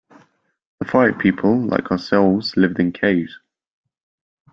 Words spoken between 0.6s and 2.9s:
The Fire People, like ourselves, lived